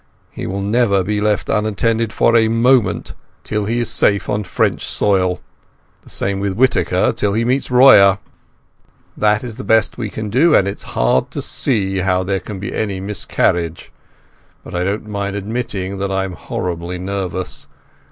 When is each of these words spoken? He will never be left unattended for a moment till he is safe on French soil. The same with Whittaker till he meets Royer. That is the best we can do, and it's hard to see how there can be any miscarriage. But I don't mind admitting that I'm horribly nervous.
He 0.31 0.47
will 0.47 0.63
never 0.63 1.03
be 1.03 1.21
left 1.21 1.47
unattended 1.47 2.11
for 2.11 2.35
a 2.35 2.47
moment 2.47 3.13
till 3.43 3.65
he 3.65 3.81
is 3.81 3.91
safe 3.91 4.27
on 4.31 4.45
French 4.45 4.83
soil. 4.83 5.41
The 6.01 6.09
same 6.09 6.39
with 6.39 6.53
Whittaker 6.53 7.13
till 7.15 7.33
he 7.33 7.45
meets 7.45 7.69
Royer. 7.69 8.17
That 9.15 9.43
is 9.43 9.57
the 9.57 9.63
best 9.63 9.99
we 9.99 10.09
can 10.09 10.31
do, 10.31 10.55
and 10.55 10.67
it's 10.67 10.97
hard 10.97 11.29
to 11.29 11.41
see 11.43 11.97
how 11.99 12.23
there 12.23 12.39
can 12.39 12.57
be 12.57 12.73
any 12.73 12.99
miscarriage. 12.99 13.91
But 14.63 14.73
I 14.73 14.83
don't 14.83 15.07
mind 15.07 15.35
admitting 15.35 15.99
that 15.99 16.11
I'm 16.11 16.33
horribly 16.33 16.97
nervous. 16.97 17.67